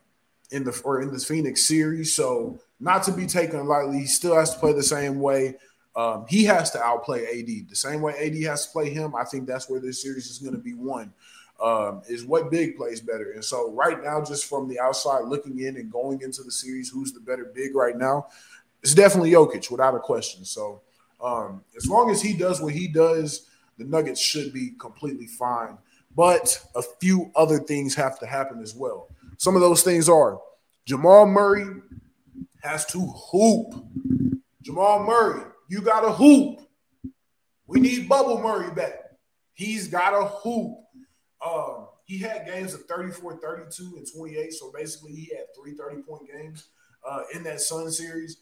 [0.51, 2.15] in the or in this Phoenix series.
[2.15, 5.55] So not to be taken lightly, he still has to play the same way.
[5.97, 9.15] Um, he has to outplay AD the same way AD has to play him.
[9.15, 11.11] I think that's where this series is going to be won.
[11.59, 13.31] Um, is what big plays better.
[13.31, 16.91] And so right now, just from the outside looking in and going into the series,
[16.91, 18.27] who's the better big right now?
[18.87, 20.45] It's definitely Jokic without a question.
[20.45, 20.81] So
[21.21, 25.77] um, as long as he does what he does, the Nuggets should be completely fine.
[26.15, 29.09] But a few other things have to happen as well.
[29.39, 30.39] Some of those things are
[30.85, 31.67] Jamal Murray
[32.63, 33.75] has to hoop.
[34.63, 36.61] Jamal Murray, you got to hoop.
[37.67, 39.01] We need Bubble Murray back.
[39.55, 40.79] He's got a hoop.
[41.45, 44.53] Um, he had games of 34, 32, and 28.
[44.53, 46.69] So basically, he had three 30 point games
[47.05, 48.37] uh, in that Sun series.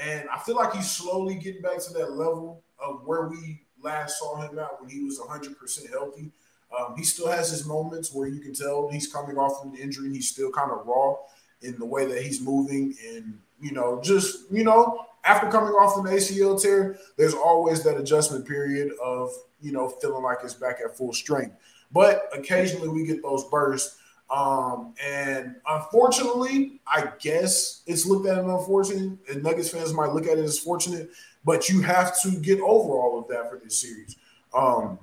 [0.00, 4.18] And I feel like he's slowly getting back to that level of where we last
[4.18, 6.30] saw him at when he was 100% healthy.
[6.76, 10.06] Um, he still has his moments where you can tell he's coming off an injury
[10.06, 11.16] and he's still kind of raw
[11.62, 12.94] in the way that he's moving.
[13.08, 17.96] And, you know, just, you know, after coming off an ACL tear, there's always that
[17.96, 21.56] adjustment period of, you know, feeling like it's back at full strength.
[21.90, 23.96] But occasionally we get those bursts
[24.30, 30.26] um, and unfortunately, I guess it's looked at as unfortunate, and Nuggets fans might look
[30.26, 31.10] at it as fortunate,
[31.44, 34.16] but you have to get over all of that for this series.
[34.54, 34.98] Um,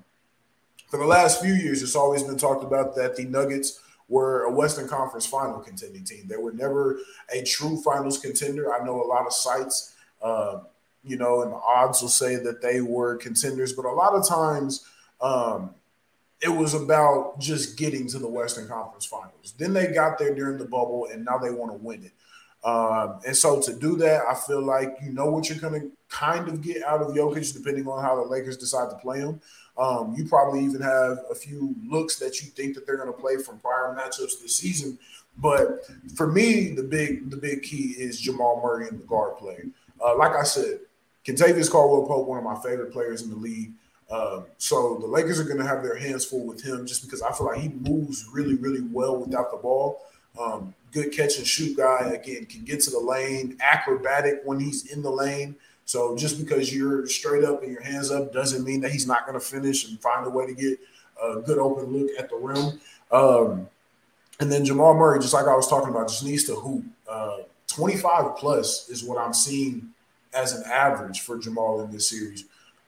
[0.87, 4.51] for the last few years, it's always been talked about that the Nuggets were a
[4.51, 6.27] Western Conference final contending team.
[6.27, 6.99] They were never
[7.33, 8.73] a true finals contender.
[8.73, 10.59] I know a lot of sites, uh,
[11.03, 14.27] you know, and the odds will say that they were contenders, but a lot of
[14.27, 14.85] times,
[15.21, 15.71] um,
[16.45, 19.55] it was about just getting to the Western Conference Finals.
[19.57, 22.11] Then they got there during the bubble, and now they want to win it.
[22.63, 25.91] Um, and so to do that, I feel like you know what you're going to
[26.07, 29.41] kind of get out of Jokic, depending on how the Lakers decide to play him.
[29.75, 33.19] Um, you probably even have a few looks that you think that they're going to
[33.19, 34.99] play from prior matchups this season.
[35.37, 39.63] But for me, the big the big key is Jamal Murray and the guard play.
[40.03, 40.79] Uh, like I said,
[41.25, 43.73] Kentavious Caldwell Pope, one of my favorite players in the league.
[44.09, 47.21] Um, so the Lakers are going to have their hands full with him just because
[47.21, 50.01] I feel like he moves really, really well without the ball.
[50.39, 52.11] Um, good catch and shoot guy.
[52.13, 55.55] Again, can get to the lane, acrobatic when he's in the lane.
[55.85, 59.25] So just because you're straight up and your hands up doesn't mean that he's not
[59.25, 60.79] going to finish and find a way to get
[61.21, 62.79] a good open look at the rim.
[63.11, 63.69] Um,
[64.39, 66.83] and then Jamal Murray, just like I was talking about, just needs to hoop.
[67.07, 67.37] Uh,
[67.67, 69.89] 25 plus is what I'm seeing
[70.33, 72.45] as an average for Jamal in this series.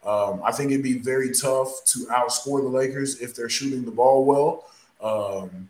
[0.08, 3.92] Um, I think it'd be very tough to outscore the Lakers if they're shooting the
[3.92, 4.66] ball well.
[5.02, 5.70] Um,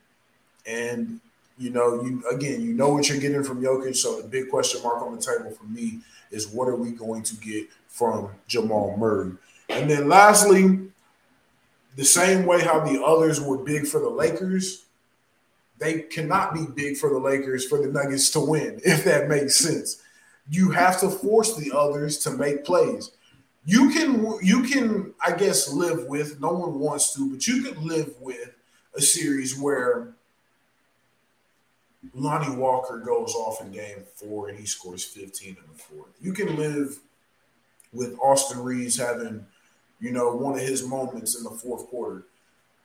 [0.67, 1.19] and
[1.57, 3.95] you know, you again, you know what you're getting from Jokic.
[3.95, 7.23] So the big question mark on the table for me is what are we going
[7.23, 9.31] to get from Jamal Murray?
[9.69, 10.81] And then lastly,
[11.95, 14.85] the same way how the others were big for the Lakers,
[15.79, 19.55] they cannot be big for the Lakers for the Nuggets to win, if that makes
[19.55, 20.03] sense.
[20.47, 23.11] You have to force the others to make plays
[23.67, 26.39] you can you can I guess live with.
[26.39, 28.55] No one wants to, but you could live with
[28.95, 30.13] a series where
[32.13, 36.11] Lonnie Walker goes off in game four and he scores 15 in the fourth.
[36.21, 36.97] You can live
[37.91, 39.45] with Austin Reaves having,
[39.99, 42.23] you know, one of his moments in the fourth quarter.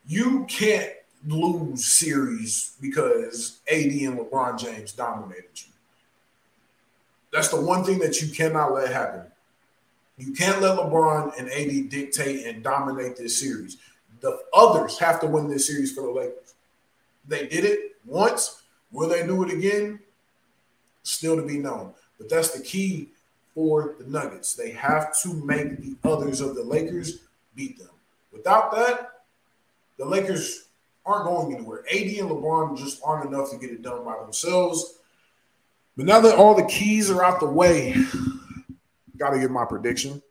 [0.09, 0.91] You can't
[1.29, 5.73] lose series because AD and LeBron James dominated you.
[7.33, 9.32] That's the one thing that you cannot let happen.
[10.23, 13.79] You can't let LeBron and AD dictate and dominate this series.
[14.21, 16.55] The others have to win this series for the Lakers.
[17.27, 18.63] They did it once.
[18.93, 19.99] Will they do it again?
[21.03, 21.93] Still to be known.
[22.19, 23.09] But that's the key
[23.53, 24.55] for the Nuggets.
[24.55, 27.23] They have to make the others of the Lakers
[27.57, 27.91] beat them.
[28.33, 29.23] Without that,
[29.99, 30.69] the Lakers
[31.05, 31.85] aren't going anywhere.
[31.91, 35.01] AD and LeBron just aren't enough to get it done by themselves.
[35.97, 37.97] But now that all the keys are out the way,
[39.17, 40.23] got to give my prediction.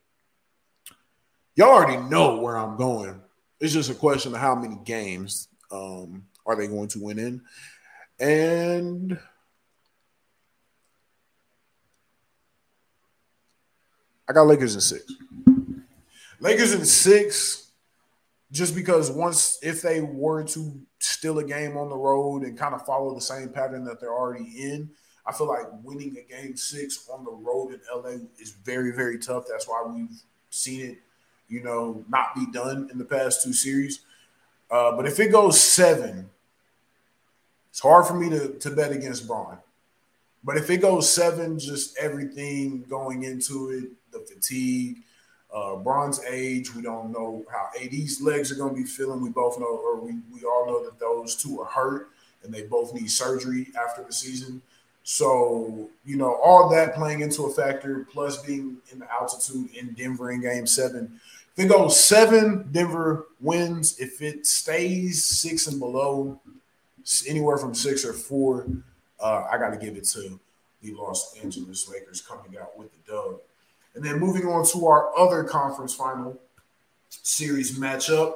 [1.55, 3.21] Y'all already know where I'm going.
[3.59, 7.41] It's just a question of how many games um, are they going to win in.
[8.19, 9.19] And
[14.27, 15.13] I got Lakers in six.
[16.39, 17.71] Lakers in six,
[18.51, 22.73] just because once if they were to steal a game on the road and kind
[22.73, 24.89] of follow the same pattern that they're already in.
[25.25, 29.19] I feel like winning a game six on the road in LA is very, very
[29.19, 29.45] tough.
[29.47, 30.97] That's why we've seen it,
[31.47, 34.01] you know, not be done in the past two series.
[34.69, 36.29] Uh, but if it goes seven,
[37.69, 39.57] it's hard for me to, to bet against Bron.
[40.43, 44.97] But if it goes seven, just everything going into it, the fatigue,
[45.53, 49.21] uh, Bron's age, we don't know how AD's legs are going to be feeling.
[49.21, 52.09] We both know, or we, we all know that those two are hurt
[52.43, 54.61] and they both need surgery after the season.
[55.03, 59.93] So, you know, all that playing into a factor, plus being in the altitude in
[59.93, 61.19] Denver in game seven.
[61.57, 63.99] If it goes seven, Denver wins.
[63.99, 66.39] If it stays six and below,
[67.27, 68.67] anywhere from six or four,
[69.19, 70.39] uh, I got to give it to
[70.81, 73.39] the Los Angeles Lakers coming out with the dub.
[73.95, 76.39] And then moving on to our other conference final
[77.09, 78.33] series matchup.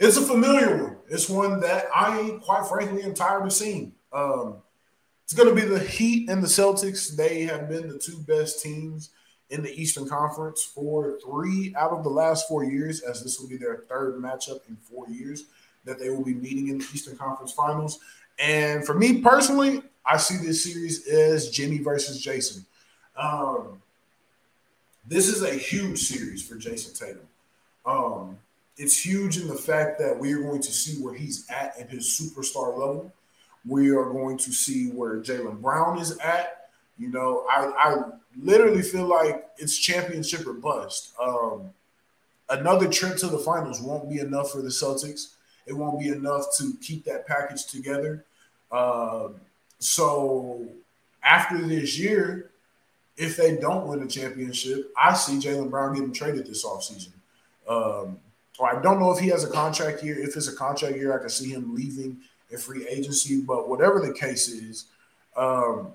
[0.00, 0.96] It's a familiar one.
[1.08, 3.92] It's one that I, quite frankly, am tired of seeing.
[4.12, 4.56] Um,
[5.24, 7.16] it's going to be the Heat and the Celtics.
[7.16, 9.10] They have been the two best teams
[9.50, 13.48] in the Eastern Conference for three out of the last four years, as this will
[13.48, 15.44] be their third matchup in four years
[15.84, 18.00] that they will be meeting in the Eastern Conference Finals.
[18.38, 22.64] And for me personally, I see this series as Jimmy versus Jayson.
[23.16, 23.82] Um,
[25.06, 27.28] this is a huge series for Jayson Tatum.
[27.86, 28.38] Um,
[28.76, 31.90] it's huge in the fact that we are going to see where he's at at
[31.90, 33.12] his superstar level.
[33.66, 36.68] We are going to see where Jaylen Brown is at.
[36.98, 38.02] You know, I, I
[38.40, 41.12] literally feel like it's championship or bust.
[41.20, 41.70] Um,
[42.48, 45.34] another trip to the finals won't be enough for the Celtics.
[45.66, 48.24] It won't be enough to keep that package together.
[48.70, 49.36] Um,
[49.78, 50.66] so
[51.22, 52.50] after this year,
[53.16, 57.12] if they don't win a championship, I see Jaylen Brown getting traded this offseason.
[57.68, 58.18] Um,
[58.58, 60.18] or I don't know if he has a contract year.
[60.18, 62.18] If it's a contract year, I can see him leaving
[62.50, 63.40] in free agency.
[63.40, 64.86] But whatever the case is,
[65.36, 65.88] um,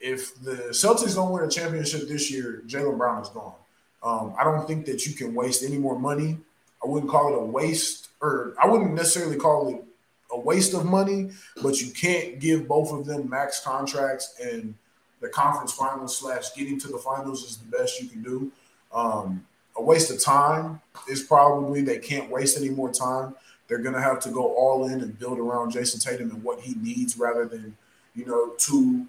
[0.00, 3.54] if the Celtics don't win a championship this year, Jaylen Brown is gone.
[4.02, 6.38] Um, I don't think that you can waste any more money.
[6.82, 9.84] I wouldn't call it a waste, or I wouldn't necessarily call it
[10.32, 11.30] a waste of money,
[11.62, 14.74] but you can't give both of them max contracts and
[15.20, 18.50] the conference finals slash getting to the finals is the best you can do.
[18.92, 19.46] Um,
[19.76, 23.34] a waste of time is probably they can't waste any more time.
[23.70, 26.74] They're gonna have to go all in and build around Jayson Tatum and what he
[26.74, 27.76] needs rather than,
[28.16, 29.06] you know, two,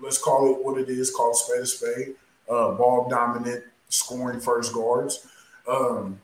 [0.00, 2.14] let's call it what it is, called spade a spade,
[2.48, 5.24] uh, ball dominant, scoring first guards.
[5.68, 6.20] Um,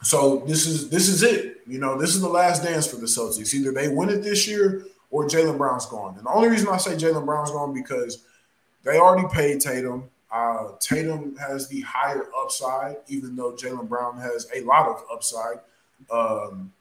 [0.00, 1.60] so this is this is it.
[1.66, 3.52] You know, this is the last dance for the Celtics.
[3.52, 6.16] Either they win it this year or Jaylen Brown's gone.
[6.18, 8.22] And the only reason I say Jaylen Brown's gone because
[8.84, 10.08] they already paid Tatum.
[10.30, 15.58] Uh, Tatum has the higher upside, even though Jaylen Brown has a lot of upside.
[16.12, 16.72] Um,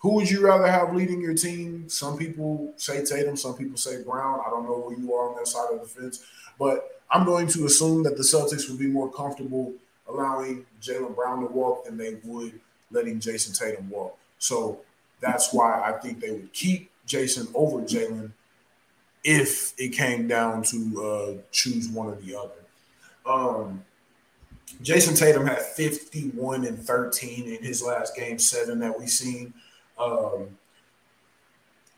[0.00, 1.88] who would you rather have leading your team?
[1.88, 4.40] Some people say Tatum, some people say Brown.
[4.46, 6.24] I don't know where you are on that side of the fence,
[6.58, 9.72] but I'm going to assume that the Celtics would be more comfortable
[10.08, 14.16] allowing Jaylen Brown to walk than they would letting Jayson Tatum walk.
[14.38, 14.80] So
[15.20, 18.30] that's why I think they would keep Jayson over Jaylen
[19.24, 22.52] if it came down to uh, choose one or the other.
[23.26, 23.84] Um,
[24.82, 29.52] Jayson Tatum had 51 and 13 in his last game seven that we've seen.
[29.98, 30.48] Um,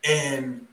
[0.05, 0.67] and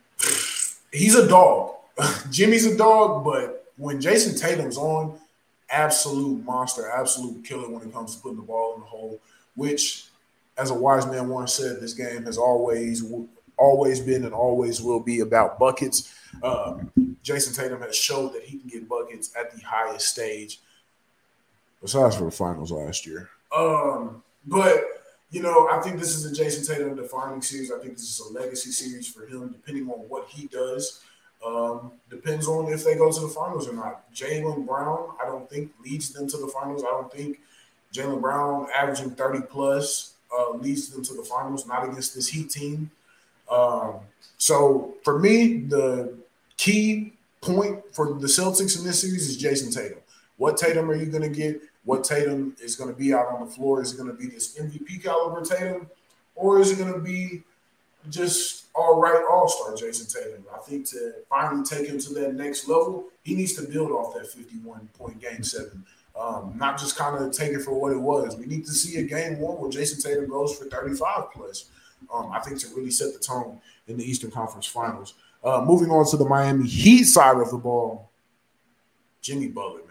[0.91, 1.75] he's a dog.
[2.29, 5.17] Jimmy's a dog, but when Jayson Tatum's on,
[5.69, 9.19] absolute monster, absolute killer when it comes to putting the ball in the hole.
[9.55, 10.05] Which,
[10.57, 13.03] as a wise man once said, this game has always,
[13.57, 16.13] always been and always will be about buckets.
[16.43, 16.79] Uh,
[17.23, 20.59] Jayson Tatum has showed that he can get buckets at the highest stage.
[21.81, 23.29] Besides for the finals last year.
[23.55, 24.94] Um, but
[25.35, 27.69] you know, I think this is a Jayson Tatum defining series.
[27.69, 31.03] I think this is a legacy series for him, depending on what he does.
[31.45, 34.09] Um, depends on if they go to the finals or not.
[34.13, 36.83] Jaylen Brown, I don't think leads them to the finals.
[36.83, 37.41] I don't think
[37.93, 42.49] Jaylen Brown averaging 30 plus uh, leads them to the finals, not against this Heat
[42.49, 42.89] team.
[43.51, 43.95] Um,
[44.37, 46.13] so for me, the
[46.55, 47.11] key
[47.41, 49.99] point for the Celtics in this series is Jayson Tatum.
[50.37, 51.61] What Tatum are you going to get?
[51.85, 53.81] What Tatum is going to be out on the floor?
[53.81, 55.87] Is it going to be this MVP caliber Tatum,
[56.35, 57.43] or is it going to be
[58.09, 60.45] just all right all star Jayson Tatum.
[60.53, 64.13] I think to finally take him to that next level, he needs to build off
[64.15, 65.85] that 51 point game seven.
[66.19, 68.37] Um, not just kind of take it for what it was.
[68.37, 71.69] We need to see a game one where Jayson Tatum goes for 35 plus.
[72.13, 75.15] Um, I think to really set the tone in the Eastern Conference Finals.
[75.43, 78.09] Uh, moving on to the Miami Heat side of the ball,
[79.21, 79.81] Jimmy Butler.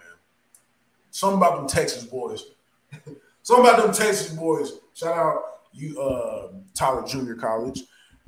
[1.15, 2.43] Something about them Texas boys.
[3.43, 4.73] Something about them Texas boys.
[4.95, 5.43] Shout out
[5.73, 7.83] you, uh, Tyler Junior College.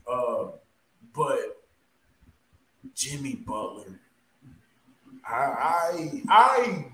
[0.09, 0.51] Uh,
[1.12, 1.64] but
[2.95, 3.99] Jimmy Butler,
[5.28, 6.84] I, I I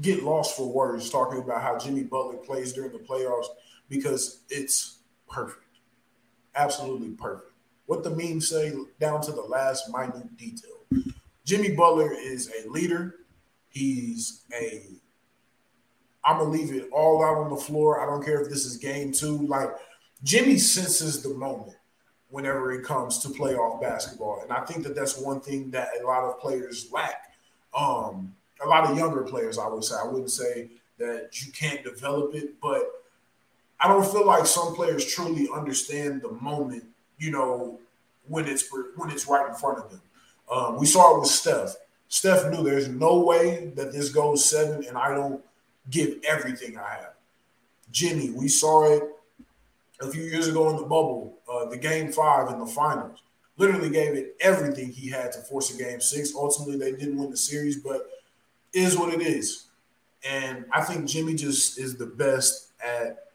[0.00, 3.46] get lost for words talking about how Jimmy Butler plays during the playoffs
[3.88, 5.64] because it's perfect,
[6.54, 7.50] absolutely perfect.
[7.86, 10.84] What the memes say down to the last minute detail.
[11.44, 13.16] Jimmy Butler is a leader.
[13.68, 15.00] He's a
[16.24, 18.00] I'm gonna leave it all out on the floor.
[18.00, 19.38] I don't care if this is game two.
[19.46, 19.70] Like
[20.22, 21.76] Jimmy senses the moment
[22.28, 26.06] whenever it comes to playoff basketball, and I think that that's one thing that a
[26.06, 27.34] lot of players lack.
[27.74, 29.96] Um, a lot of younger players, I would say.
[30.02, 30.68] I wouldn't say
[30.98, 32.82] that you can't develop it, but
[33.80, 36.84] I don't feel like some players truly understand the moment.
[37.18, 37.80] You know,
[38.28, 40.00] when it's when it's right in front of them.
[40.50, 41.74] Um, we saw it with Steph.
[42.08, 45.42] Steph knew there's no way that this goes seven, and I don't
[45.90, 47.14] give everything I have.
[47.90, 49.02] Jimmy, we saw it
[50.00, 53.22] a few years ago in the bubble, uh, the game five in the finals.
[53.56, 56.34] Literally gave it everything he had to force a game six.
[56.34, 58.08] Ultimately, they didn't win the series, but
[58.72, 59.64] is what it is.
[60.26, 63.26] And I think Jimmy just is the best at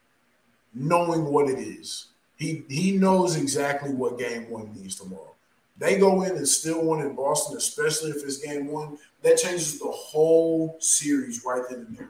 [0.74, 2.08] knowing what it is.
[2.38, 5.34] He he knows exactly what game one means tomorrow.
[5.78, 8.98] They go in and still win in Boston, especially if it's game one.
[9.24, 12.10] That changes the whole series right then and there.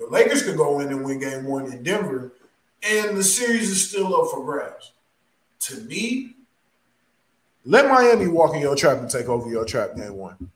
[0.00, 2.32] The Lakers could go in and win game one in Denver,
[2.82, 4.92] and the series is still up for grabs.
[5.60, 6.36] To me,
[7.66, 10.50] let Miami walk in your trap and take over your trap game one.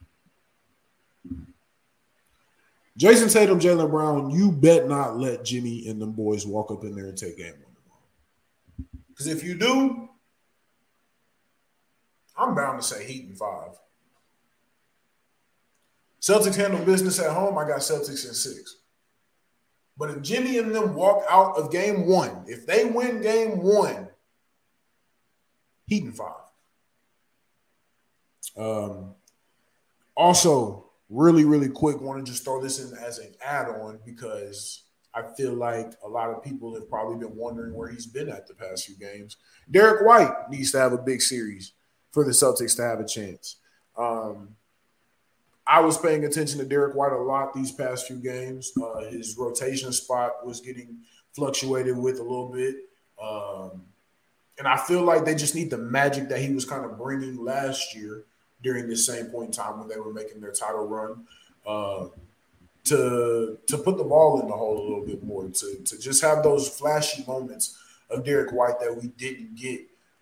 [2.98, 6.94] Jayson Tatum, Jaylen Brown, you bet not let Jimmy and them boys walk up in
[6.94, 8.86] there and take game one.
[9.08, 10.08] Because if you do,
[12.36, 13.78] I'm bound to say Heat and five.
[16.22, 17.58] Celtics handle business at home.
[17.58, 18.76] I got Celtics in six.
[19.96, 24.08] But if Jimmy and them walk out of game one, if they win game one,
[25.86, 26.32] Heat and five.
[28.56, 29.14] Um,
[30.16, 34.84] also, really, really quick, want to just throw this in as an add-on because
[35.14, 38.46] I feel like a lot of people have probably been wondering where he's been at
[38.46, 39.36] the past few games.
[39.70, 41.72] Derrick White needs to have a big series
[42.12, 43.56] for the Celtics to have a chance.
[43.96, 44.56] Um,
[45.66, 48.72] I was paying attention to Derrick White a lot these past few games.
[48.80, 50.98] Uh, his rotation spot was getting
[51.32, 52.76] fluctuated with a little bit.
[53.22, 53.82] Um,
[54.58, 57.42] and I feel like they just need the magic that he was kind of bringing
[57.42, 58.24] last year
[58.62, 61.24] during this same point in time when they were making their title run
[61.66, 62.08] uh,
[62.84, 66.22] to to put the ball in the hole a little bit more, to, to just
[66.22, 67.78] have those flashy moments
[68.10, 69.80] of Derrick White that we didn't get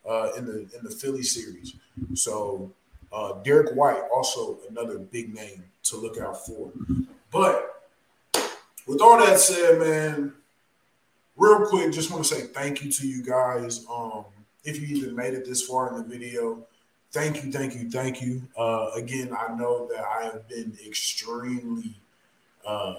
[0.08, 1.74] uh, in the in the Philly series.
[2.14, 2.72] So
[3.12, 6.72] uh, Derrick White, also another big name to look out for.
[7.30, 7.82] But
[8.86, 10.32] with all that said, man,
[11.36, 13.84] real quick, just want to say thank you to you guys.
[13.90, 14.24] Um,
[14.64, 16.66] if you even made it this far in the video,
[17.10, 18.42] thank you, thank you, thank you.
[18.56, 21.94] Uh, again, I know that I have been extremely
[22.66, 22.94] uh,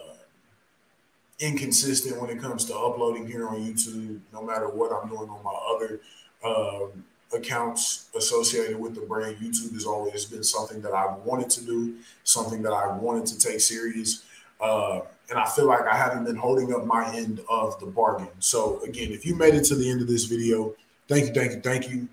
[1.40, 5.44] inconsistent when it comes to uploading here on YouTube, no matter what I'm doing on
[5.44, 6.02] my other
[6.44, 9.38] um, accounts associated with the brand.
[9.38, 13.38] YouTube has always been something that I wanted to do, something that I wanted to
[13.38, 14.24] take serious.
[14.60, 18.30] Uh, and I feel like I haven't been holding up my end of the bargain.
[18.40, 20.76] So, again, if you made it to the end of this video,
[21.08, 22.08] thank you, thank you, thank you.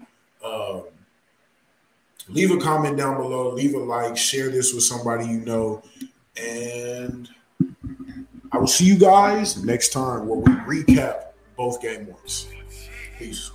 [0.44, 0.84] Um,
[2.28, 5.82] leave a comment down below, leave a like, share this with somebody you know.
[6.36, 7.28] And
[8.52, 12.48] I will see you guys next time where we recap both game ones.
[13.18, 13.50] Peace.